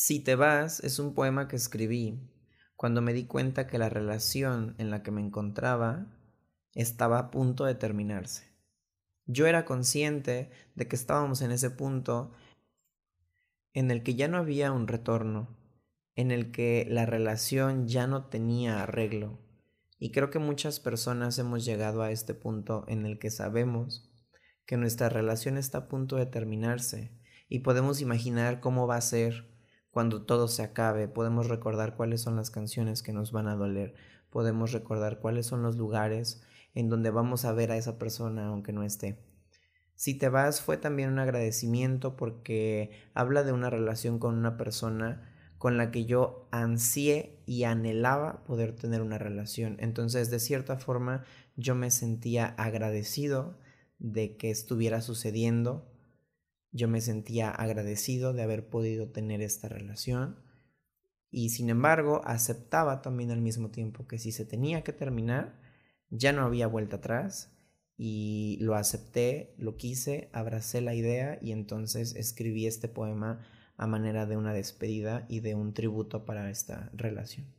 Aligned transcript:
Si 0.00 0.20
te 0.20 0.36
vas 0.36 0.78
es 0.84 1.00
un 1.00 1.12
poema 1.12 1.48
que 1.48 1.56
escribí 1.56 2.30
cuando 2.76 3.02
me 3.02 3.12
di 3.12 3.26
cuenta 3.26 3.66
que 3.66 3.78
la 3.78 3.88
relación 3.88 4.76
en 4.78 4.90
la 4.90 5.02
que 5.02 5.10
me 5.10 5.20
encontraba 5.20 6.06
estaba 6.72 7.18
a 7.18 7.30
punto 7.32 7.64
de 7.64 7.74
terminarse. 7.74 8.44
Yo 9.26 9.48
era 9.48 9.64
consciente 9.64 10.52
de 10.76 10.86
que 10.86 10.94
estábamos 10.94 11.42
en 11.42 11.50
ese 11.50 11.70
punto 11.70 12.32
en 13.72 13.90
el 13.90 14.04
que 14.04 14.14
ya 14.14 14.28
no 14.28 14.36
había 14.36 14.70
un 14.70 14.86
retorno, 14.86 15.58
en 16.14 16.30
el 16.30 16.52
que 16.52 16.86
la 16.88 17.04
relación 17.04 17.88
ya 17.88 18.06
no 18.06 18.26
tenía 18.26 18.84
arreglo. 18.84 19.40
Y 19.98 20.12
creo 20.12 20.30
que 20.30 20.38
muchas 20.38 20.78
personas 20.78 21.40
hemos 21.40 21.64
llegado 21.64 22.02
a 22.02 22.12
este 22.12 22.34
punto 22.34 22.84
en 22.86 23.04
el 23.04 23.18
que 23.18 23.32
sabemos 23.32 24.08
que 24.64 24.76
nuestra 24.76 25.08
relación 25.08 25.58
está 25.58 25.78
a 25.78 25.88
punto 25.88 26.14
de 26.14 26.26
terminarse 26.26 27.18
y 27.48 27.58
podemos 27.58 28.00
imaginar 28.00 28.60
cómo 28.60 28.86
va 28.86 28.94
a 28.94 29.00
ser 29.00 29.57
cuando 29.98 30.22
todo 30.22 30.46
se 30.46 30.62
acabe, 30.62 31.08
podemos 31.08 31.48
recordar 31.48 31.96
cuáles 31.96 32.20
son 32.20 32.36
las 32.36 32.52
canciones 32.52 33.02
que 33.02 33.12
nos 33.12 33.32
van 33.32 33.48
a 33.48 33.56
doler, 33.56 33.94
podemos 34.30 34.70
recordar 34.70 35.18
cuáles 35.18 35.46
son 35.46 35.64
los 35.64 35.76
lugares 35.76 36.40
en 36.72 36.88
donde 36.88 37.10
vamos 37.10 37.44
a 37.44 37.52
ver 37.52 37.72
a 37.72 37.76
esa 37.76 37.98
persona 37.98 38.46
aunque 38.46 38.72
no 38.72 38.84
esté. 38.84 39.18
Si 39.96 40.14
te 40.14 40.28
vas 40.28 40.60
fue 40.60 40.76
también 40.76 41.10
un 41.10 41.18
agradecimiento 41.18 42.14
porque 42.14 42.92
habla 43.12 43.42
de 43.42 43.50
una 43.50 43.70
relación 43.70 44.20
con 44.20 44.36
una 44.36 44.56
persona 44.56 45.34
con 45.58 45.76
la 45.76 45.90
que 45.90 46.04
yo 46.04 46.46
ansié 46.52 47.42
y 47.44 47.64
anhelaba 47.64 48.44
poder 48.44 48.76
tener 48.76 49.02
una 49.02 49.18
relación. 49.18 49.78
Entonces, 49.80 50.30
de 50.30 50.38
cierta 50.38 50.76
forma, 50.76 51.24
yo 51.56 51.74
me 51.74 51.90
sentía 51.90 52.54
agradecido 52.56 53.58
de 53.98 54.36
que 54.36 54.52
estuviera 54.52 55.00
sucediendo 55.00 55.90
yo 56.78 56.88
me 56.88 57.00
sentía 57.00 57.50
agradecido 57.50 58.32
de 58.32 58.42
haber 58.42 58.68
podido 58.68 59.10
tener 59.10 59.42
esta 59.42 59.68
relación 59.68 60.36
y 61.30 61.50
sin 61.50 61.68
embargo 61.68 62.22
aceptaba 62.24 63.02
también 63.02 63.30
al 63.30 63.42
mismo 63.42 63.70
tiempo 63.70 64.06
que 64.06 64.18
si 64.18 64.32
se 64.32 64.46
tenía 64.46 64.82
que 64.82 64.92
terminar, 64.92 65.60
ya 66.08 66.32
no 66.32 66.42
había 66.42 66.68
vuelta 66.68 66.96
atrás 66.96 67.52
y 67.96 68.58
lo 68.60 68.76
acepté, 68.76 69.54
lo 69.58 69.76
quise, 69.76 70.30
abracé 70.32 70.80
la 70.80 70.94
idea 70.94 71.38
y 71.42 71.52
entonces 71.52 72.14
escribí 72.14 72.66
este 72.66 72.88
poema 72.88 73.44
a 73.76 73.86
manera 73.86 74.24
de 74.24 74.36
una 74.36 74.54
despedida 74.54 75.26
y 75.28 75.40
de 75.40 75.54
un 75.54 75.74
tributo 75.74 76.24
para 76.24 76.48
esta 76.50 76.90
relación. 76.94 77.57